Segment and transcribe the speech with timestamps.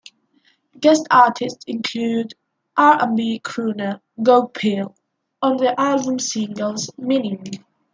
[0.79, 2.33] Guest artist included
[2.75, 4.95] R and B crooner, Goapele
[5.43, 7.63] on the album's single, "Meaning".